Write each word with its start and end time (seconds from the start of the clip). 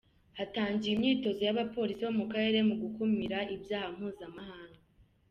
Hatangiye 0.37 0.91
imyitozo 0.93 1.41
y’abapolisi 1.43 2.01
bo 2.05 2.13
mu 2.19 2.25
karere 2.31 2.59
mu 2.67 2.75
gukumira 2.81 3.37
ibyaha 3.55 3.87
mpuzamahanga. 3.95 4.79